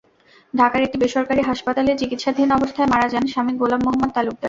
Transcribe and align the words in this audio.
ঢাকার 0.53 0.81
একটি 0.83 0.97
বেসরকারি 0.97 1.41
হাসপাতালে 1.41 1.91
চিকিৎসাধীন 2.01 2.49
অবস্থায় 2.51 2.89
মারা 2.89 3.07
যান 3.07 3.25
স্বামী 3.27 3.53
গোলাম 3.61 3.81
মোহাম্মদ 3.83 4.11
তালুকদার। 4.15 4.39